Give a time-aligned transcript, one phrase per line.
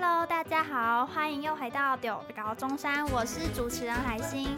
[0.00, 4.54] Hello，大家好，欢迎又回到中高中山，我是主持人海星。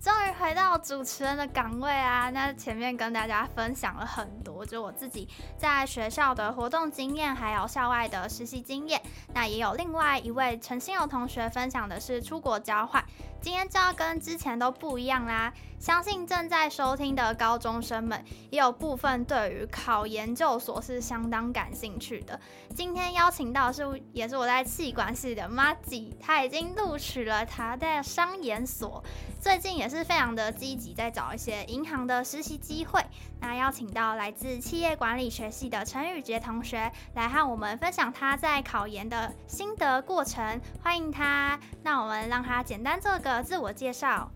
[0.00, 2.30] 终于回到主持人的岗位啊！
[2.30, 9.00] 那前面跟大家分享了很多，就我自己在学校的活动经验，还有校外的实习经验。
[9.32, 13.04] 那也有另外一位陈心友同学分享的是出国交换。
[13.40, 15.52] 今天就要跟之前都不一样啦。
[15.78, 22.38] 相信正在收听的高中生们，也有部分对于考研究所是相当感兴趣的。
[22.74, 29.02] 今天邀请到是，也是我在企管系的麻吉，他已经录取了他的商研所，
[29.40, 33.02] 最近也是非常的积极，在找一些银行的实习机会。
[33.40, 41.58] 那邀请到来自企业管理学系的陈宇杰同学来和我们分享他在考研的心得过程，欢迎他。
[41.82, 44.28] 那我们让他简单做个自我介绍。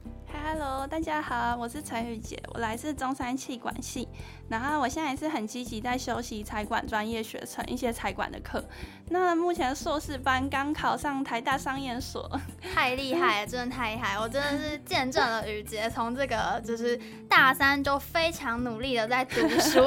[0.45, 4.09] Hello，大家好，我是陈宇杰，我来自中山气管系，
[4.48, 8.62] 然后我现在也是很积极在修习财管专业学程一些财管的课。
[9.09, 12.28] 那目前硕士班刚考上台大商研所，
[12.75, 14.19] 太厉害了， 真的太厉害！
[14.19, 16.97] 我真的是见证了雨杰从这个就是
[17.29, 19.84] 大三就非常努力的在读书。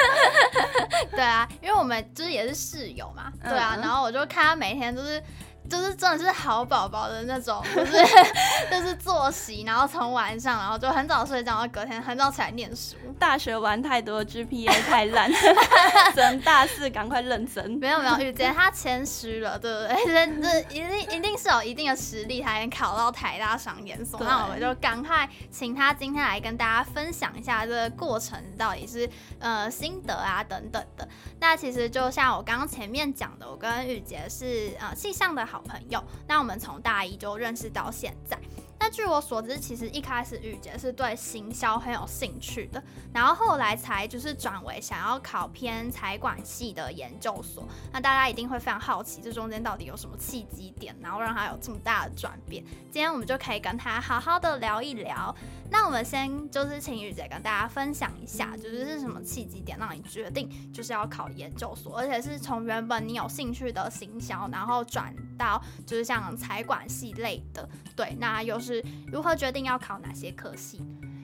[1.12, 5.22] 对啊，因为我们就是也是室友嘛，对啊，然后我就看他每天都是。
[5.70, 7.92] 就是真的是好宝宝的那种，就是
[8.70, 12.96] 就是作息，然后从晚上，然后就很早睡觉，然后隔天很早起来念书。
[13.18, 15.30] 大学玩太多，GPA 太烂，
[16.14, 17.70] 等大四赶快认真。
[17.80, 20.06] 没有没有，雨杰他谦虚了，对不对？
[20.06, 24.18] 这 这一定一定是有一定的实力才能考到台大商研所。
[24.20, 31.06] 那我们就赶快请他今天来跟大家分享一下这个过程到底是呃心得啊等等的。
[31.38, 38.38] 那其实就像我刚刚前面讲的，我跟雨杰是呃系上的好朋友，那我们从大一就认识到现在。
[38.82, 47.62] 那据我所知，其实一开始宇杰是对行销很有兴趣的，然后后来才就是转为想要考偏财管系的研究所。
[47.92, 52.64] 那大家一定会非常好奇，这中间到底有什么契机点，然后让他有这么大的转变。
[52.90, 55.34] 今天我们就可以跟他好好的聊一聊。
[55.70, 67.68] 那我们先就是请宇杰跟大家分享一下，就是是什么契机点让你决定就是要考研究所，而且是从原本你有兴趣的行销，然后转到就是像财管系类的。
[67.94, 68.69] 对，那又是
[69.10, 70.80] 如何决定要考哪些科系？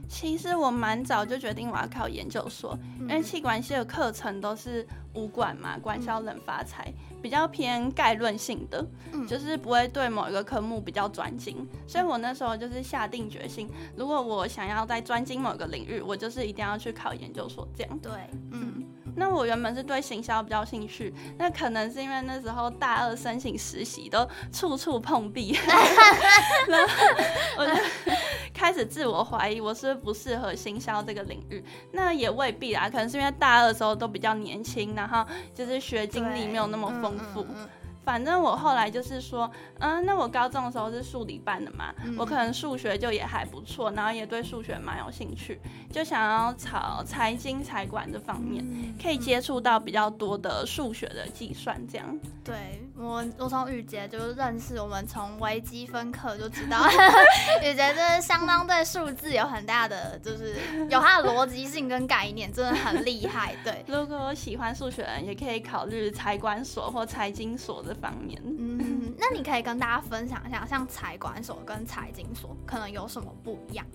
[0.08, 11.66] 其实我蛮早就决定我要考研究所，嗯、因为气管系的课程都是武管嘛，管销冷发财，嗯、比较偏概论性的，嗯、就是不会对某一个科目比较专精。
[11.88, 17.66] 所以我那时候就是下定决心，如果我想要在专精某个领域，我就是一定要去考研究所。
[17.76, 17.98] 这样。
[17.98, 18.12] 对，
[18.52, 18.84] 嗯。
[19.16, 25.59] 那我原本是对行销比较兴趣，那可能是因为那时候大二申请实习都处处碰壁，
[26.69, 27.06] 然后
[27.56, 27.72] 我就
[28.55, 31.65] 开始自我怀疑，我是不是不适合行销这个领域？
[31.93, 35.25] 那也未必啦，可能是因为大二的时候都比较年轻，然后
[35.55, 37.43] 就是学经历没有那么丰富。
[37.43, 37.69] 嗯嗯嗯
[38.06, 39.50] 反正我后来就是说，
[39.81, 52.17] 嗯，那我高中的时候是数理班的嘛，嗯、我可能数学就也还不错，然后也对数学蛮有兴趣，就想要朝财经财管这方面，嗯、可以接触到比较多的数学的计算这样。
[52.44, 56.87] 对我，我从雨杰就是认识，我们从微积分课就知道，
[57.61, 60.55] 雨杰真的相当对数字有很大的，就是
[60.88, 63.56] 有他的逻辑性跟概念，真的很厉害。
[63.65, 67.95] 对， 如果喜欢数学的人，也可以考虑财管所或财经所的。
[68.00, 73.86] 方面，嗯，那你可以跟大家分享一下，像财管所跟财经所可能有什么不一样？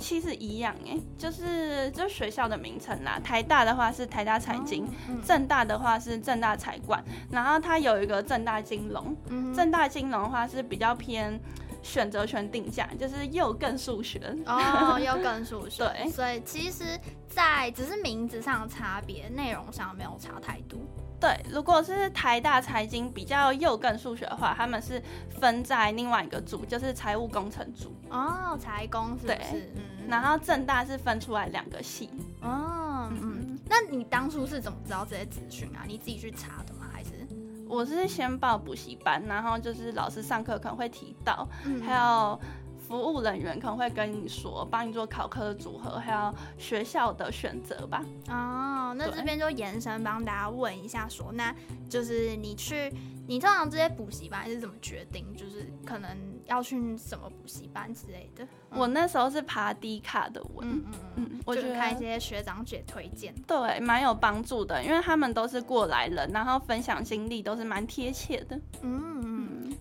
[0.00, 3.18] 其实一样哎，就是就学校的名称啦。
[3.18, 7.02] 台大的话是台大财经，哦嗯、大的话是正大财管，
[7.32, 9.16] 然后它有一个正大金融。
[9.26, 11.36] 嗯、哼政大金融的话是比较偏
[11.82, 15.84] 选择权定价，就是又更数学哦， 又更数学。
[15.84, 16.84] 对，所以其实，
[17.26, 20.78] 在只是名字上的差别，内容上没有差太多。
[21.20, 25.02] 对，如果是台大财经比较又更数学的话，他们是
[25.40, 27.92] 分在另外一个组，就是财务工程组。
[28.08, 29.72] 哦，财工是不是？
[29.74, 30.08] 嗯。
[30.08, 32.08] 然后政大是分出来两个系。
[32.40, 33.58] 哦，嗯。
[33.68, 35.84] 那你当初是怎么知道这些资讯啊？
[35.86, 36.86] 你自己去查的吗？
[36.92, 37.10] 还是？
[37.68, 42.40] 我是先报补习班，然后就是老师上课可能会提到，嗯、还有。
[42.88, 48.02] 服务人员可能会跟你说，帮你做考科的组合，还有学校的选择吧。
[48.28, 51.54] 哦，那这边就延伸帮大家问一下说，说那
[51.86, 52.90] 就是你去，
[53.26, 55.26] 你通常这些补习班是怎么决定？
[55.36, 56.10] 就是可能
[56.46, 58.48] 要去什么补习班之类的？
[58.70, 60.84] 我那时候是爬低卡的文，嗯
[61.16, 68.58] 嗯嗯，我就看一些学长姐推荐，对，蛮有帮助的，因为他们都是过来人，然后分享经历都是蛮贴切的。
[68.80, 69.37] 嗯。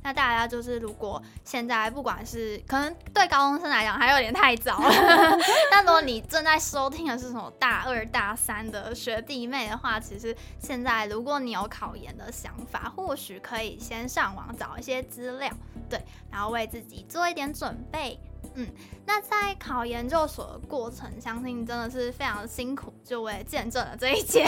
[0.07, 4.89] 那大家就是如果现在不管是可能对高中生来讲还有点太早了，
[5.69, 15.51] 但如果你正在收听的是什么大二大三的学弟妹的话，其实现在如果你有考研的想法，或许可以先上网找一些资料，
[15.89, 16.01] 对，
[16.31, 18.17] 然后为自己做一点准备。
[18.53, 18.67] 嗯，
[19.05, 24.47] 那在考研究所的过程，相信真的是非常辛苦，就我也见证了这一切。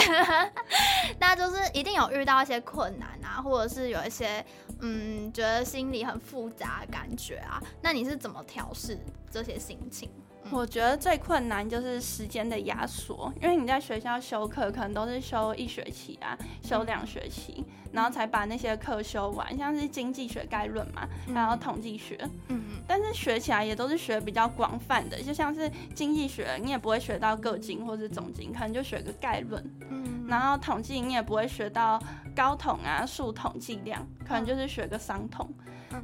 [1.19, 4.43] 那就是一定有遇到一些困难啊，或者是有一些
[4.81, 7.61] 嗯，觉得心里很复杂的感觉啊。
[7.81, 8.97] 那你是怎么调试
[9.29, 10.09] 这些心情？
[10.51, 22.17] 我觉得最困难就是时间的压缩，因为你在学校修课可能都是修一学期啊，修两学期，然后才把那些课修完，像是经济学概论嘛，还有统计学，
[22.47, 22.63] 嗯。
[22.69, 29.88] 嗯，但是学起来也都是学比较广泛的，就像是经济学，你也不会学到个经或是总经，可能就学个概论，嗯，
[30.29, 32.01] 然后统计你也不会学到
[32.35, 35.51] 高统啊、数统计量，可能就是学个商统。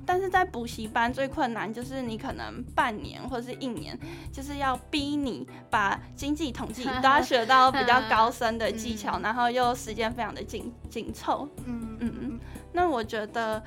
[0.04, 3.98] 但是在补习班最困难就是你可能半年或者是一年，
[4.34, 11.48] 就是要逼你把经济统计都要学到比较高深的技巧，然后又时间非常的紧紧凑。
[11.66, 12.40] 嗯嗯嗯。
[12.74, 13.62] 那我觉得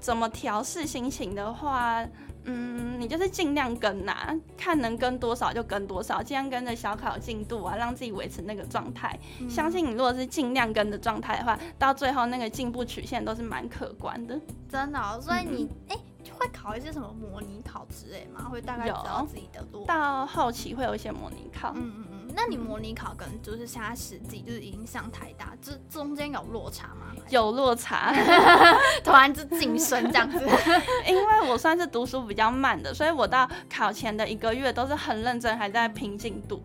[0.00, 2.02] 怎么调试心情的话，
[2.44, 9.18] 嗯，你就是尽量跟呐、啊，看能跟多少就跟多少，尽量跟着小考进度啊，让自己维持那个状态。
[9.40, 14.40] 嗯、相信你，如果是尽量跟的状态的话，到最后那个进步曲线都是蛮可观的。
[14.68, 18.48] 真的、哦，所以你哎、嗯欸，会考一些什么模拟考之类吗？
[18.50, 19.84] 会大概知道自己的路。
[19.84, 21.72] 到后期会有一些模拟考。
[21.74, 22.09] 嗯嗯。
[22.34, 27.14] 那你模拟考跟就是现在实际就是已经上台大，这中间有落差吗？
[27.28, 28.12] 有落差，
[29.04, 30.38] 突然就晋升这样子。
[31.06, 36.62] 因为我算是读书比较慢的，所以我到考前的一个月都是很认真，还在拼进度，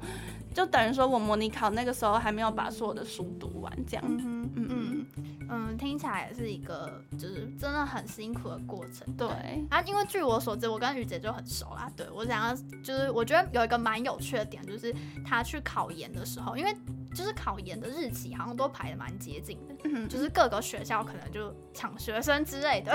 [0.56, 4.04] 就等于说我模拟考那个时候还没有把所有的书读完这样。
[4.08, 5.06] 嗯嗯嗯。
[5.48, 9.14] 嗯，听起来也是一个就是真的很辛苦的过程。
[9.16, 9.28] 对
[9.70, 11.88] 啊，因为据我所知，我跟雨姐就很熟啦。
[11.96, 14.92] 对，我想要就是我觉得有一个蛮有趣的点，就是
[15.24, 16.76] 她去考研的时候，因为
[17.14, 22.92] 就是考研的日期好像都排的蛮接近的，嗯，就是各个学校可能就抢学生之类的，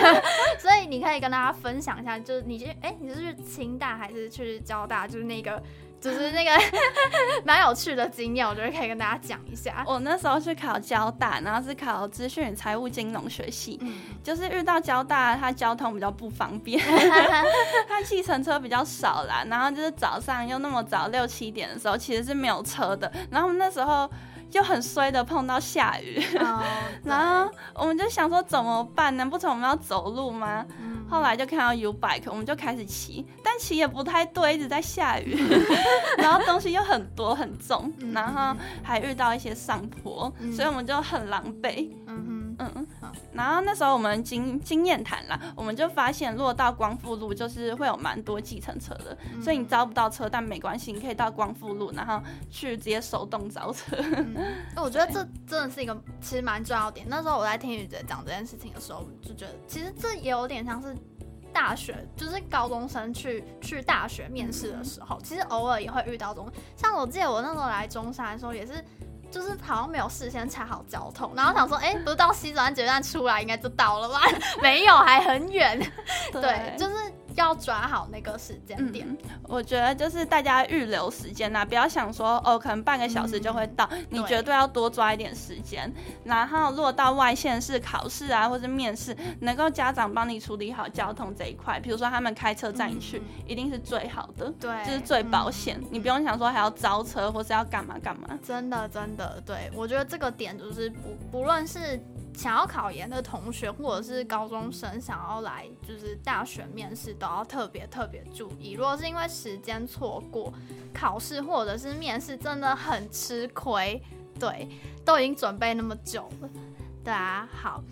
[0.60, 5.08] 所以你可以跟大家分享一下，就是你去哎，你是去清大还是去交大？
[5.08, 5.62] 就是那个。
[6.00, 6.50] 就是那个
[7.44, 9.84] 蛮有趣的经验，我觉得可以跟大家讲一下。
[9.86, 16.80] 我那时候去考交大，然后是考资讯与财务金融学系，嗯、就是遇到交大，它交通比较不方便，
[17.88, 23.10] 它计程车比较少啦，然后就是早上又那么早六七点的时候，其实是没有车的。
[23.30, 24.08] 然后那时候
[24.50, 26.62] 就很衰的碰到下雨，哦、
[27.04, 29.16] 然后我们就想说怎么办？
[29.16, 30.64] 难不成我们要走路吗？
[30.80, 30.94] 嗯。
[31.08, 35.38] 后来就看到 U bike，我们就开始骑，但骑也不太对，一直在下雨，
[36.18, 41.88] 然后东西又很多很重，然后还遇到一些上坡，所以我们就很狼狈。
[42.08, 52.20] 嗯嗯嗯，好，然后那时候我们经经验谈啦，我们就发现，如果到光复路就是会有蛮多计程车的，所以你招不到车，但没关系，你可以到光复路，然后
[52.50, 53.96] 去直接手动招车。
[54.76, 57.06] 我觉得这真的是一个其实蛮重要点。
[57.08, 60.96] 那时候我在听雨姐讲这件事情的时候，就觉得其实这也有点像是。
[61.52, 66.52] 大学就是高中生去去大学面试的时候，其实偶尔也会遇到这种。
[66.76, 68.74] 像我记得我那时候来中山的时候，也是
[69.30, 74.20] 就是好像没有事先查好交通，然后想说，哎、欸，不是到西子湾捷运站出来应该就到了吧？
[74.62, 75.78] 没有，还很远。
[76.32, 76.94] 对，对，就是。
[77.36, 85.92] 要抓好那个时间点，嗯，我觉得就是大家预留时间呐，不要想说哦，可能半个小时就会到，嗯，你绝对要多抓一点时间。
[86.24, 95.88] 然后，如果到外县市考试啊，或是面试，能够家长帮你处理好交通这一块，比如说他们开车载你去，嗯，一定是最好的，对，就是最保险，嗯。
[95.90, 98.28] 你不用想说还要招车或是要干嘛干嘛。
[98.42, 102.00] 真的，真的，对，我觉得这个点就是不不论是。
[102.36, 108.72] 想要考研的同学，或者是高中生想要来就是大学面试，都要特别特别注意。
[108.72, 110.52] 如果是因为时间错过
[110.92, 114.00] 考试或者是面试，真的很吃亏。
[114.38, 114.68] 对，
[115.02, 116.50] 都已经准备那么久了。
[117.02, 117.82] 对啊，好。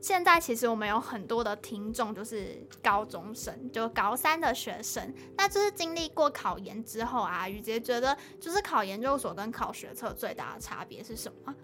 [0.00, 5.12] 现在其实我们有很多的听众，就是高中生，就高三的学生。
[5.36, 11.54] 那就是经历过考研之后啊，雨洁觉得，就是考研究所跟考学测最大的差别是什么？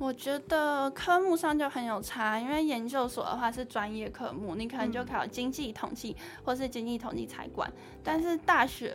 [0.00, 7.70] 我觉得科目上就很有差，因为研究所的话是专业科目，你可能就考经济统计或是经济统计财管，
[8.02, 8.94] 但是大学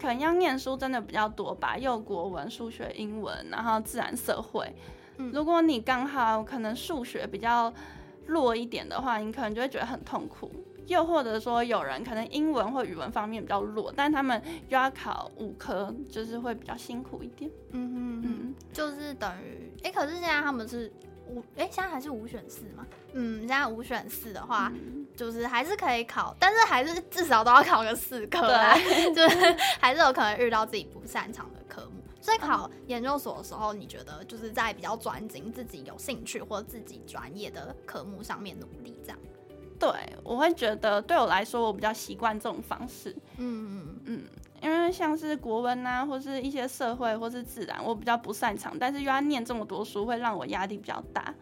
[0.00, 4.74] 可能要念书真的比较多吧，又国文、数学、英文，然后自然、社会。
[5.30, 7.70] 如果你刚好可能数学比较
[8.24, 10.50] 弱一点的话，你可能就会觉得很痛苦。
[10.86, 17.50] 又或者说，有人可能英文或语文方面比较弱，但他们又要考五科，就是会比较辛苦一点。
[17.72, 20.92] 嗯嗯嗯，就是等于，哎、欸，可是现在他们是
[21.28, 22.86] 五哎，现在还是五选四吗？
[23.12, 32.02] 嗯，现在五选四的话，嗯、就是还是可以考，但是还是至少都要考个四科啦，对 就是还是有可能遇到自己不擅长的科目。
[32.20, 39.18] 所以考研究所的时候，你觉得就是在比较专精自己有兴趣或自己专业的科目上面努力，这样？
[39.78, 39.90] 对，
[40.24, 43.14] 我会觉得对我来说，我比较习惯这种方式。
[43.36, 44.24] 嗯嗯嗯，
[44.62, 51.34] 因为像是国文啊，或是一些社会或是自然，我比较不擅长，但是又要念这么多书，会让我压力比较大。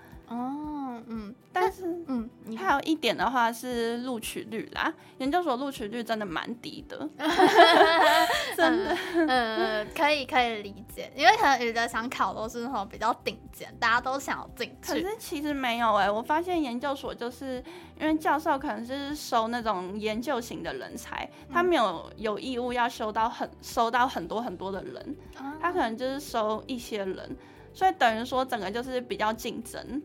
[1.55, 7.09] 但是，嗯，还有一点的话是录取率啦，研究所录取率真的蛮低的，
[8.57, 14.95] 真的，嗯，嗯，可以可以理解，因为可能有的想考都是那种比较顶尖，大家都想要进去。
[14.95, 17.63] 可是其实没有哎、欸，我发现研究所就是
[18.01, 25.17] 因为教授可能是收那种研究型的人才，他没有有义务要收到很收到很多很多的人，
[25.61, 27.37] 他可能就是收一些人，
[27.73, 30.03] 所以等于说整个就是比较竞争。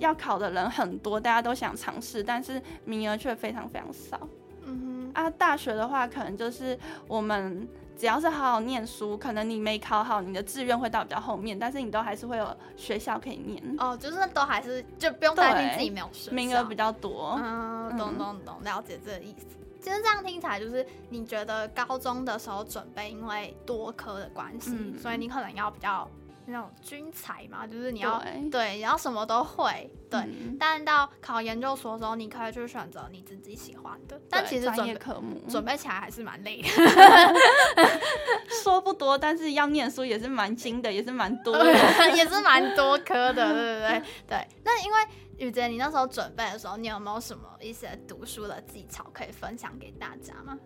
[0.00, 4.20] 要考的人很多，大家都想尝试，但是名额却非常非常少。
[4.64, 13.62] 嗯哼，啊，大学的话，可能就是我们只要是好好念书，可能你没考好，你的志愿会到比较后面，但是你都还是会有学校可以念。
[13.78, 17.40] 哦，就是都还是就不用担心自己没有学，名额比较多。
[17.42, 19.46] 嗯，懂懂懂，了解这个意思。
[19.80, 26.06] 其实这样听起来，就是你觉得高中的时候准备，因为多科的关系，嗯、所以你可能要比较。
[26.50, 30.18] 那种军才嘛，就是你要对，对，你要什么都会，对。
[30.20, 34.18] 嗯、但到考研究所的时候，你可以去选择你自己喜欢的。
[34.30, 36.68] 但其实专业科目准备起来还是蛮累的。
[38.62, 41.64] 说不多，但是要念书也是蛮精的，也是蛮多的
[42.16, 44.48] 也是蛮多科的，对不对对。
[44.64, 44.98] 那因为
[45.36, 50.58] 雨杰，你那时候准备的时候，你有没有什么一些读书的技巧可以分享给大家吗？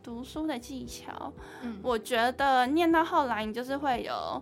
[0.00, 4.40] 读书的技巧，嗯，我觉得念到后来，你就是会有。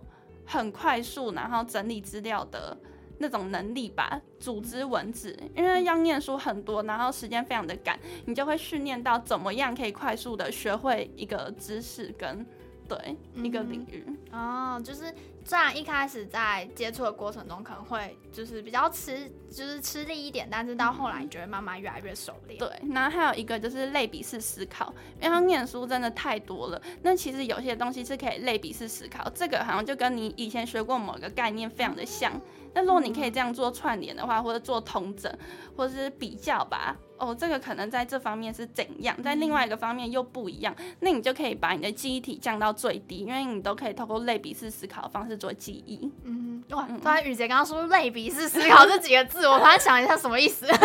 [0.52, 2.76] 很快速，然后整理资料的
[3.16, 12.44] 那种能力吧，组织文字，因为要念书很多，然后时间非常的赶，你就会训练到怎么样可以快速的学会一个知识跟
[12.88, 14.04] 对一个领域。
[14.32, 15.14] 哦，就是。
[15.44, 22.56] 虽然一开始在接触的过程中可能会就是比较吃，就是吃力一点，但是到后来你觉得慢慢越来越熟练。
[22.60, 26.80] 对，然后还有一个就是类比式思考，因为念书真的太多了。
[27.02, 32.40] 那其实有些东西是可以类比式思考，这个好像就跟你以前学过某个概念非常的像。
[32.72, 35.36] 那如果你可以这样做串联的话，或者做同整，
[35.76, 36.96] 或者是比较吧。
[37.22, 46.10] 哦，这个可能在这方面是怎样，在另外一个方面又不一样，那你就可以把你的记忆体降到最低，因为你都可以透过类比式思考的方式做记忆。
[46.24, 50.66] 嗯，哇，突然雨杰刚刚说类比式思考这几个字，我突然想一下什么意思。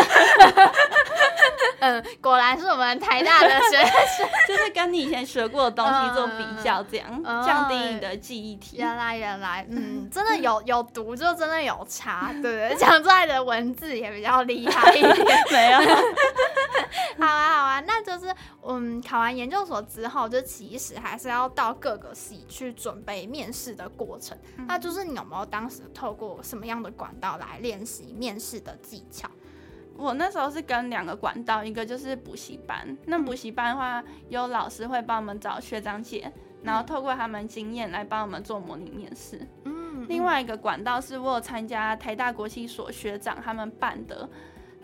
[1.79, 8.77] 嗯，果然是我们台大的学生， 就是跟你以前学过的东西做比较，这样、嗯、降低你的记忆体。
[8.77, 12.75] 原来原来，嗯，真的有 有读就真的有差，对不对？
[12.77, 15.79] 讲出来的文字也比较厉害一点，没有。
[17.19, 18.33] 好啊，好啊，那就是
[18.67, 24.37] 嗯，考完研究所之后，就其实还是要到各个系去准备面试的过程。
[24.57, 29.27] 嗯、那就是你有没有当时透过什么样的管道来练习面试的技巧？
[29.97, 32.97] 我那时候是跟两个管道，一个就是补习班。
[33.05, 36.31] 那补习班的话，有老师会帮我们找学长姐，
[36.63, 39.39] 然后透过他们经验来帮我们做模拟面试。
[39.65, 44.29] 嗯，另外一个管道是我有参加台大国际所学长他们办的。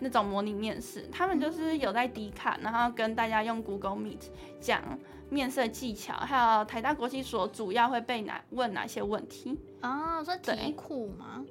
[0.00, 4.22] 那种模拟面试，他们就是有在 D 卡，然后跟大家用 Google Meet
[4.60, 4.82] 讲
[5.30, 10.22] 面试技巧，还有台大国际所主要会被哪问哪些问题啊？
[10.22, 11.44] 是题库吗？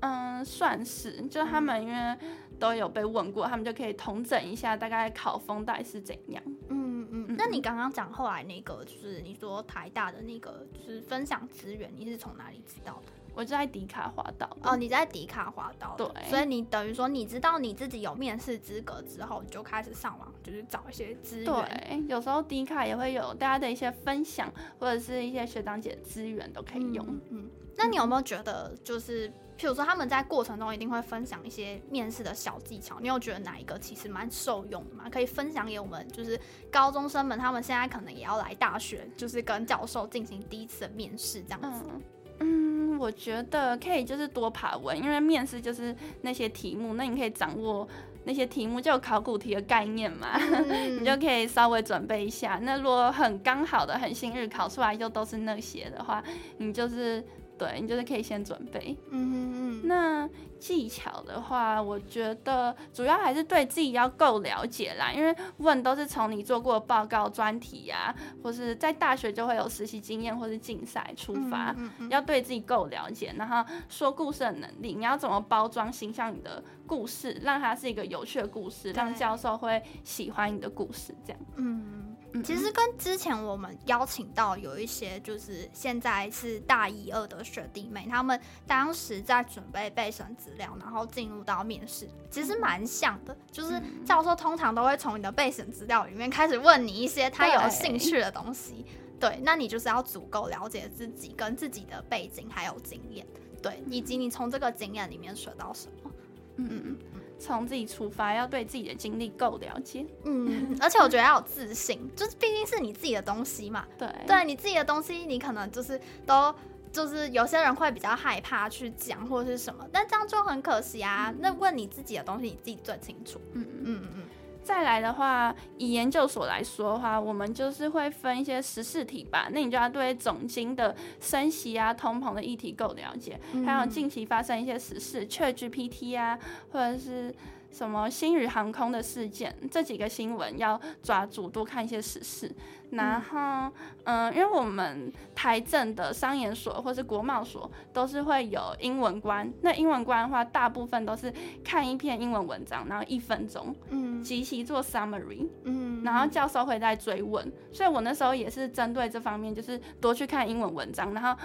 [0.00, 2.18] 嗯，算是，就他们因为
[2.58, 6.42] 都有被问过，他们就可以统整一下大概考风到底是怎样。
[6.68, 13.12] 嗯嗯，嗯，那你刚刚讲后来那个，就是你说台大的那个，就是分享资源，你是从哪里知道的？
[13.34, 21.44] 我就在迪卡滑道哦，你在迪卡滑道对，所以你等于说你知道你自己有面试资格之后，你就开始上网，就是找一些资源。
[21.44, 27.06] 对，有时候迪卡也会有大家的一些分享，或者是一些学长姐的资源都可以用。
[27.06, 32.98] 嗯，嗯，那你有没有觉得，就是譬如说他们在过程中一定会分享一些面试的小技巧？
[33.00, 35.06] 你有觉得哪一个其实蛮受用的吗？
[35.10, 36.38] 可以分享给我们，就是
[36.70, 41.82] 高中生们，他们现在可能也要来大学，就是跟教授进行第一次的面试这样子。
[41.90, 42.02] 嗯
[42.40, 47.86] 嗯，我觉得可以，就是多爬文，因为面试就是那些题目，那你可以掌握
[48.22, 52.60] 那些题目，就有考古题的概念嘛，嗯、 你就可以稍微准备一下。
[52.62, 56.22] 那如果很刚好的、很幸运考出来就都是那些的话，
[56.58, 57.24] 你就是
[57.58, 58.96] 对，你就是可以先准备。
[59.10, 59.86] 嗯嗯嗯。
[59.88, 81.40] 那技巧的话，我觉得主要还是对自己要够了解啦，因为问都是从你做过的报告、专题呀，或是在大学就会有实习经验或是竞赛出发，嗯嗯嗯要对自己够了解，然后说故事的能力，你要怎么包装形象你的故事，让它是一个有趣的故事，让教授会喜欢你的故事，这样。
[81.56, 82.16] 嗯。
[82.44, 93.36] 其实跟之前我们邀请到有一些，就是现在是大一二的学弟妹，他们当时在准备备审资料，然后进入到面试，其实蛮像的。
[93.50, 98.84] 就是教授通常都会从你的备审资料里面开始问你一些他有兴趣的东西，
[99.18, 103.26] 对，对，那你就是要足够了解自己跟自己的背景还有经验，
[103.62, 106.10] 对，以及你从这个经验里面学到什么，
[106.56, 107.20] 嗯嗯嗯。
[107.38, 110.04] 从自己出发，要对自己的经历够了解。
[110.24, 113.86] 嗯，而且我觉得要有自信， 就是毕竟是你自己的东西嘛。
[113.96, 116.54] 对，对你自己的东西，你可能就是都
[116.92, 121.30] 就是有些人会比较害怕去讲或者是什么，但这样就很可惜啊。
[121.30, 123.40] 嗯、那问你自己的东西，你自己最清楚。
[123.52, 124.22] 嗯嗯嗯嗯。
[124.68, 129.48] 再来的话，以研究所来说的话，我们就是会分一些实事题吧。
[129.50, 136.38] 那你就要对总经的升息啊、通膨的议题够了解，还有近期发生一些实事，ChatGPT 啊，
[136.70, 137.34] 或者是。
[137.70, 142.50] 什么星宇航空的事件，这几个新闻要抓住，多看一些时事。
[142.90, 143.70] 然后，
[144.04, 151.30] 嗯、呃，因为我们台政的商研所或是国贸所都是会有英文官，那英文官的话，大部分都是
[151.62, 157.52] 看一篇英文文章，然后一分钟，嗯，及其做 summary，嗯，然后教授会再追问。
[157.70, 161.38] 所以我那时候也是针对这方面，就是多去看英文文章，然后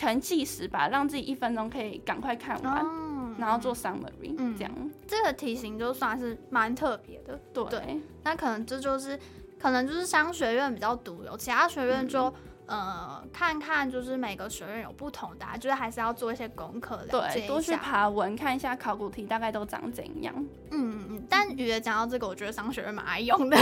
[0.00, 2.82] 可能计时吧，让自己一分钟可以赶快看完。
[2.82, 3.05] 哦
[3.38, 4.72] 然后做 summary，嗯，这样
[5.06, 8.00] 这个题型就算是蛮特别的，对，对。
[8.24, 9.18] 那可能这就是，
[9.58, 12.32] 可能就是商学院比较独有，其他学院就。
[12.66, 20.34] 嗯呃，看看就是每个学院有不同的，啊，就是还是要做一些功课，了解，对，多去爬文，看一下考古题大概都长怎样。
[20.70, 23.56] 嗯嗯，但宇爷讲到这个，我觉得商学院蛮爱用的，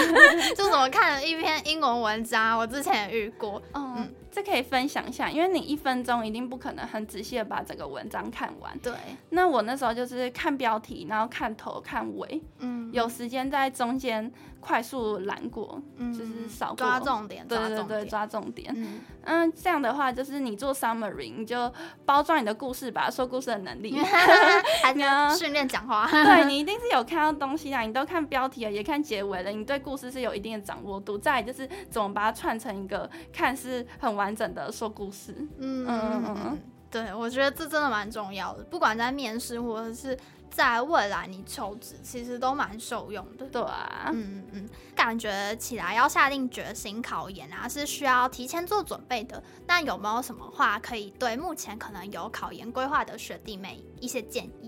[0.56, 3.60] 就怎么看了一篇英文文章，我之前也遇过。
[3.74, 8.76] 嗯，嗯，这可以分享一下，因为你一分钟一定不可能很仔细的把整个文章看完。
[8.78, 8.92] 对。
[9.30, 14.32] 那我那时候就是看标题，然后看头看尾，嗯，有时间在中间
[14.64, 18.72] 快速览过，嗯，就是少过抓重点，对对对，抓重点。
[18.74, 21.70] 嗯嗯，这样的话就是你做 summary，你就
[22.06, 23.94] 包装你的故事吧，说故事的能力，
[24.82, 26.08] 还能训练讲话。
[26.10, 31.18] 对，你一定是有看到东西的，你都看标题了，也看结尾了，你对故事是有一定的掌握度。
[31.18, 35.34] 再来就是怎么把它串成一个看似很完整的说故事。
[35.58, 36.58] 嗯嗯嗯嗯，
[37.02, 40.16] 对，我觉得这真的蛮重要的，不管在面试或者是。
[40.50, 43.44] 在未来，你求职其实都蛮受用的。
[43.46, 49.42] 对啊，嗯嗯嗯，感觉起来要下定决心考研啊，是需要提前做准备的。
[49.66, 54.63] 那有没有什么话可以对目前可能有考研规划的学弟妹一些建议？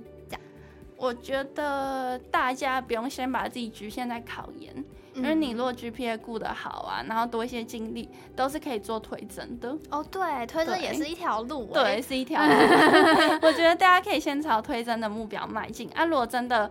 [0.97, 4.85] 我觉得大家不用先把自己局限在考研。
[5.15, 8.07] 因为你如果 GPA 顾得好啊，然后多一些经历，
[8.37, 9.75] 都是可以做推甄的。
[9.91, 11.65] 哦，对，推甄也是一条路。
[11.73, 12.53] 对，是一条路。
[13.41, 15.89] 我觉得大家可以先朝推甄的目标迈进。
[15.95, 16.71] 啊，如果真的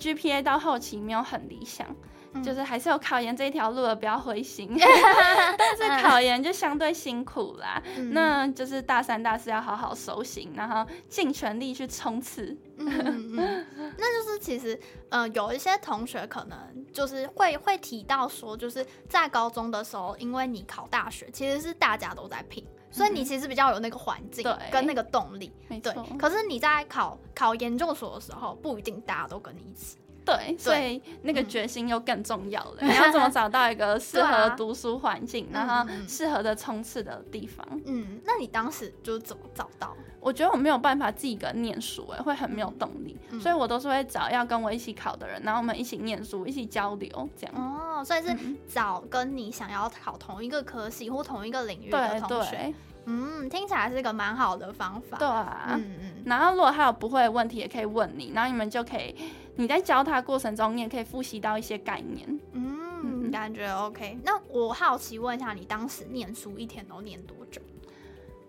[0.00, 1.86] GPA 到后期没有很理想。
[2.42, 4.74] 就是还是有考研这一条路的，不要灰心。
[4.78, 12.56] 但是考研就相对辛苦啦，嗯、 那就是大三、大四要好好收心，然后尽全力去冲刺。
[12.76, 12.88] 嗯
[13.36, 13.66] 嗯，
[13.96, 16.58] 那就是其实，呃，有一些同学可能
[16.92, 25.52] 就是会会提到说，就是在高中的时候，因为你考大学，其实是大家都在拼，所以你其实比较有那个环境跟那个动力。
[25.68, 29.98] 对，对，可是你在考考研究所的时候，不一定大家都跟你一起。
[30.24, 32.76] 对，所以那个决心又更重要了。
[32.78, 37.66] 嗯、 你要怎么找到一个适合读书环境，啊、 然后适合的冲刺的地方？
[37.84, 39.94] 嗯，那你当时就怎么找到？
[40.20, 47.54] 我觉得我没有办法自己一个人念书，哎，会很没有动力，嗯、所以我都是会找要跟我一起考的人，然后我们一起念书，一起交流，这样。
[47.54, 48.34] 哦，所以是
[48.66, 52.72] 找跟你想要考同一个科系或同一个领域的同学。
[53.06, 55.18] 嗯，听起来是一个蛮好的方法。
[55.18, 56.22] 对啊，嗯嗯。
[56.26, 59.14] 然后如果还有不会的问题，也可以问你，然后你们就可以。
[59.56, 62.40] 你在教他过程中，你也可以复习到一些概念。
[62.52, 64.18] 嗯，感觉 OK。
[64.24, 67.60] 那我好奇问一下，你当时念书一天都念多久？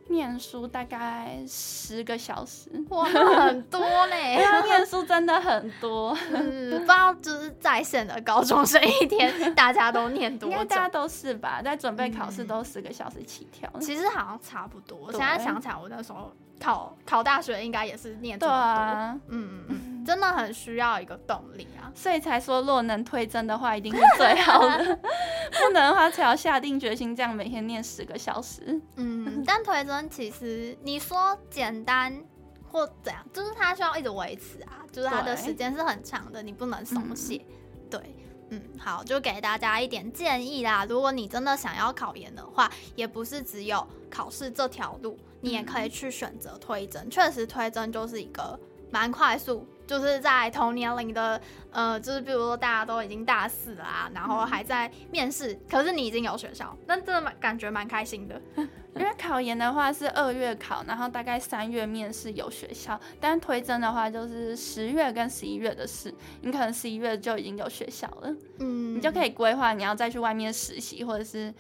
[0.08, 4.38] 念书大概十个小时，哇，很多嘞！
[4.66, 6.16] 念书真的很多。
[6.32, 13.70] 嗯，不知道就是在线的高中生一天大家都念多大家都是吧，在准备考试都十个小时起跳。
[13.80, 14.98] 其实好像差不多。
[15.08, 18.58] 我现在想起来，我那时候考考大学应该也是念这么多。
[18.58, 19.95] 啊、嗯嗯。
[20.06, 24.78] 真的很需要一个动力啊，所以才说，若能推真的话，一定是最好的。
[25.60, 28.80] 不能的话，才要下定决心，这样每天念十个小时。
[28.98, 32.24] 嗯，但推真其实你说简单
[32.70, 37.42] 或怎样，就是它需要一直维持啊，就是它的时间是很长的，你不能松懈。
[37.48, 38.16] 嗯、对，
[38.50, 40.86] 嗯，好，就给大家一点建议啦。
[40.86, 47.10] 如果你真的想要考研的话，也不是只有考试这条路，你也可以去选择推甄。
[47.10, 48.60] 确、嗯、实，推甄就是一个
[48.92, 49.68] 蛮快速。
[49.88, 51.40] 就是在同年龄的，
[51.72, 58.42] 呃，就是比如说大家都已经大四了啊，然后还在面试，嗯、可是你已经有学校，那真的蛮感觉蛮开心的。
[58.96, 71.54] 因为考研的话是二月考，然后大概三月面试有学校，但推甄的话就是十月跟十一月的事，你可能十一月就已经有学校了，嗯，你就可以规划你要再去外面实习或者是。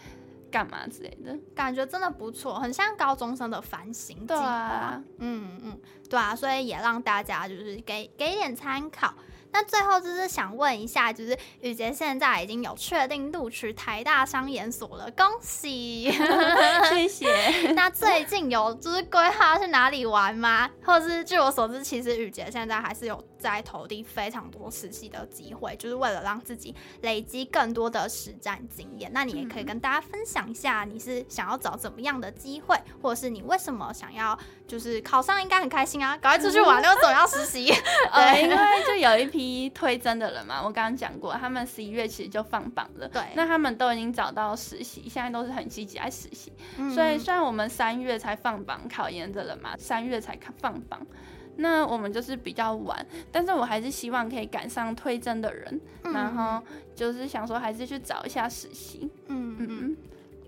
[0.56, 5.04] 干嘛之类的感觉真的不错，很像高中生的反省对啊。
[5.18, 5.78] 嗯嗯，
[6.10, 9.14] 对啊，所以也让大家就是给给一点参考。
[9.56, 16.12] 那最后就是想问一下，就是雨洁现在已经有确定录取台大商研所了，恭喜！
[16.92, 17.72] 谢谢。
[17.72, 20.70] 那最近有就是规划去哪里玩吗？
[20.84, 29.10] 或者是据我所知，其实雨洁现在还是有在投递非常多实习的机会，就是为了让自己累积更多的实战经验。
[29.14, 34.38] 那你也可以跟大家分享一下，你是想要找怎么样的机会，或者是你为什么想要
[34.68, 37.74] 就是考上，应该很开心啊，赶快出去玩，又总要实习。
[38.14, 39.45] 对，因为就有一批。
[39.74, 43.08] 推甄的人嘛，我刚刚讲过，他们十一月其实就放榜了。
[43.08, 46.52] 对，那他们都已经找到实习，现在都是很积极来实习。
[46.78, 51.06] 嗯、所以虽然我们三月才放榜考研的人嘛，三月才放榜，
[51.58, 56.62] 那我们就是比较晚，但是我还是希望可以赶上推甄的人，嗯、然后
[56.94, 59.10] 就是想说还是去找一下实习。
[59.28, 59.98] 嗯嗯嗯。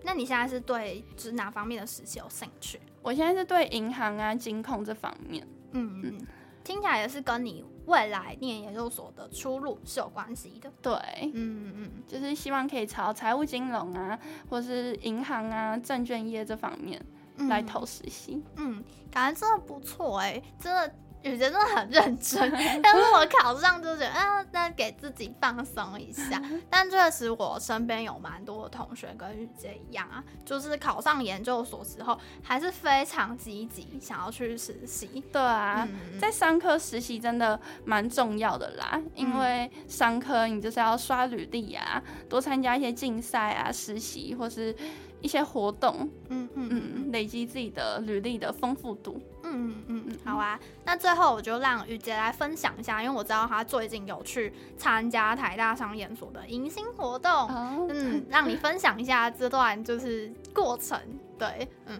[0.03, 2.79] 那你现在是对就是哪方面的实习有兴趣？
[3.01, 5.45] 我现在是对银行啊、金控这方面。
[5.71, 6.27] 嗯嗯。
[6.67, 10.69] 听起来也是跟你未来念研究所的出路是有关系的。
[10.81, 17.01] 对，嗯嗯嗯，就是希望可以朝财务金融啊，或是银行啊、证券业这方面
[17.47, 18.43] 来投实习。
[18.57, 20.93] 嗯，感觉真的不错哎、欸，真的。
[21.27, 22.49] 雨杰真的很认真，
[22.81, 26.41] 但是我考上就觉得啊，那给自己放松一下。
[26.69, 35.23] 但确实，我身边有蛮多的同学跟雨杰一样啊，就是考上研究所之后，还是非常积极想要去实习。
[35.31, 44.75] 对啊，嗯、在商科实习真的蛮重要的啦，因为商科你就是要刷履历啊，多参加一些竞赛啊、实习或是
[45.21, 49.19] 一些活动，嗯嗯嗯，累积自己的履历的丰富度。
[49.53, 50.59] 嗯嗯嗯，好啊。
[50.85, 60.99] 那最后我就让雨杰来分享一下，因为我知道他最近有去参加台大商研所的迎新活动，哦、嗯，让你分享一下这段就是过程。
[61.37, 61.99] 对，嗯。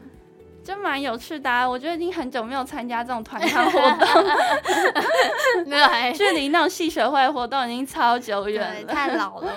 [0.68, 4.24] 就蛮有趣的啊，我觉得已经很久没有参加这种团 康活动，
[5.64, 9.54] 对，距离那种系学会活动已经超久远了，太老了，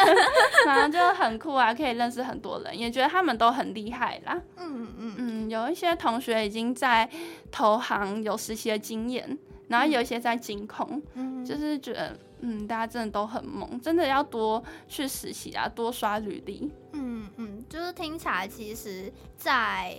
[0.64, 4.40] 然后就很酷啊，可以认识很多人，也觉得他们都很厉害啦。
[4.56, 7.06] 嗯嗯嗯，有一些同学已经在
[7.52, 16.70] 投行有实习的经验，然后有一些在金控，嗯，就是觉得嗯，大家真的都很猛，真的要多去实习啊，多刷履历。
[16.94, 19.94] 嗯嗯，就是听起来其实，在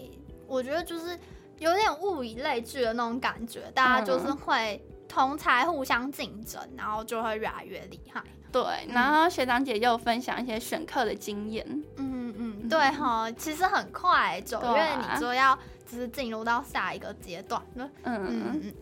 [0.49, 1.17] 我觉得就是
[1.59, 8.23] 有点物以类聚的那种感觉，大家就是会同才互相竞争，然后就会越来越厉害。
[8.51, 11.65] 对，然后学长姐又分享一些选课的经验。
[11.97, 17.89] 嗯嗯，对哈，其实很快，九月你就要就是进入到下一个阶段了。
[18.03, 18.73] 嗯嗯嗯。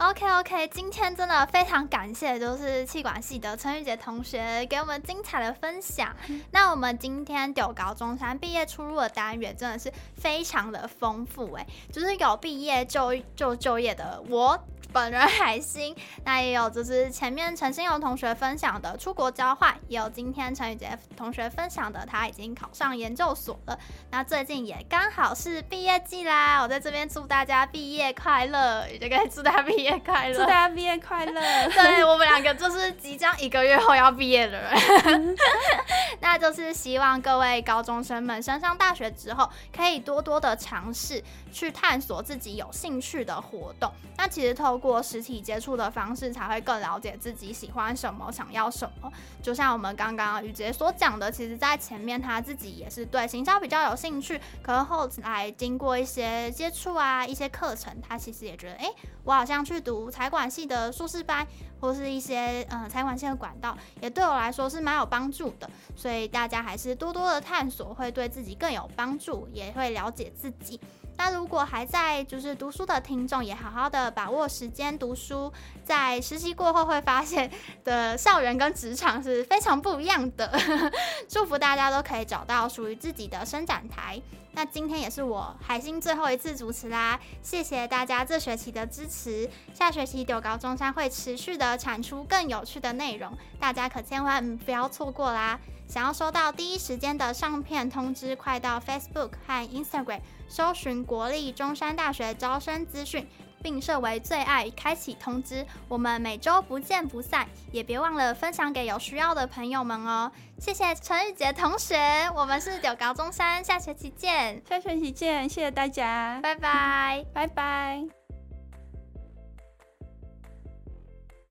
[0.00, 6.16] OK OK，今天真的非常感谢，就是气管系的陈雨杰同学给我们精彩的分享。
[6.28, 14.58] 嗯、那我们今天九高中山毕业出入的单元真的是非常的丰富哎，就是有毕业就就就业的我。
[14.92, 23.78] 本人海星，那也有就是前面陈心荣同学分享的出国交换，也有今天陈雨杰同学分享的他已经考上研究所了。
[24.10, 31.40] 那最近也刚好是毕业季啦，我在这边祝大家毕业快乐，也可以祝大家毕业快乐，祝大家毕业快乐。
[31.70, 35.36] 对，我们两个就是即将一个月后要毕业的人，
[36.20, 41.22] 那就是希望各位高中生们升上大学之后，可以多多的尝试
[41.52, 43.90] 去探索自己有兴趣的活动。
[44.16, 49.10] 那其实透过实体接触的方式，才会更了解自己喜欢什么，想要什么。
[49.42, 61.46] 就像我们刚刚雨杰所讲的，其实，在前面他自己也是对行销比较有兴趣，可是后来经过一些接触啊，一些课程，他其实也觉得，哎、欸，我好像去读财管系的硕士班，
[61.80, 65.68] 或是一些嗯财管系的管道，也对我来说是蛮有帮助的。
[65.96, 70.80] 所以大家还是多多的探索，会对自己更有帮助，也会了解自己。
[71.16, 75.52] 那如果还在就是读书的听众，也好好的把握时间读书，
[75.84, 77.50] 在实习过后会发现
[77.84, 80.50] 的校园跟职场是非常不一样的。
[81.28, 84.18] 祝福大家都可以找到属于自己的伸展台。
[84.52, 89.48] 那今天也是我海星最后一次主持啦，谢谢大家这学期的支持。
[89.72, 95.58] 下学期丢高中山会持续的产出更有趣的内容，大家可千万不要错过啦！
[95.88, 103.26] 想要收到第一时间的上片通知，快到 Facebook 和 Instagram 搜寻国立中山大学招生资讯。
[103.62, 110.30] 并设为最爱，开启通知，我们每周不见不散，也别忘了分享给有需要的朋友们哦。
[110.58, 111.96] 谢谢陈玉杰同学，
[112.34, 118.19] 我们是九高中山，下学期见，下学期见，谢谢大家，拜拜，拜拜。